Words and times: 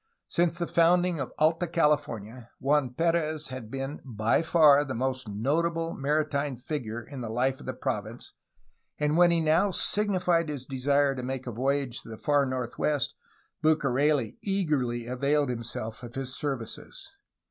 Since 0.29 0.57
the 0.57 0.65
founding 0.65 1.19
of 1.19 1.31
Alta 1.37 1.67
California, 1.67 2.49
Juan 2.59 2.91
Perez 2.95 3.49
had 3.49 3.69
been 3.69 4.01
by 4.03 4.41
far 4.41 4.83
the 4.83 4.95
most 4.95 5.27
notable 5.27 5.93
maritime 5.93 6.57
figure 6.57 7.03
in 7.03 7.21
the 7.21 7.29
life 7.29 7.59
of 7.59 7.67
the 7.67 7.75
province, 7.75 8.33
and 8.97 9.15
when 9.15 9.29
he 9.29 9.39
now 9.39 9.69
signified 9.69 10.49
his 10.49 10.65
desire 10.65 11.13
to 11.13 11.21
make 11.21 11.45
a 11.45 11.51
voyage 11.51 12.01
to 12.01 12.09
the 12.09 12.17
far 12.17 12.47
northwest, 12.47 13.13
Bucareli 13.63 14.37
eagerly 14.41 15.05
availed 15.05 15.51
him 15.51 15.61
self 15.61 16.01
of 16.01 16.15
his 16.15 16.35
services. 16.35 17.11